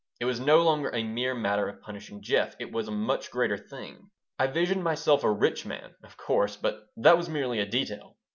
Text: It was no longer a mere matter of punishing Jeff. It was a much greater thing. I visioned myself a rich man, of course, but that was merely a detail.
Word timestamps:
It 0.19 0.25
was 0.25 0.39
no 0.39 0.63
longer 0.63 0.89
a 0.95 1.03
mere 1.03 1.35
matter 1.35 1.67
of 1.69 1.79
punishing 1.79 2.23
Jeff. 2.23 2.55
It 2.59 2.71
was 2.71 2.87
a 2.87 2.91
much 2.91 3.29
greater 3.29 3.55
thing. 3.55 4.09
I 4.39 4.47
visioned 4.47 4.83
myself 4.83 5.23
a 5.23 5.31
rich 5.31 5.63
man, 5.63 5.93
of 6.03 6.17
course, 6.17 6.57
but 6.57 6.87
that 6.97 7.17
was 7.17 7.29
merely 7.29 7.59
a 7.59 7.67
detail. 7.67 8.17